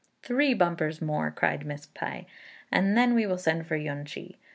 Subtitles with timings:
[0.23, 2.25] "Three bumpers more," cried Miss Pai,
[2.71, 4.35] "and then we will send for Yün ch'i."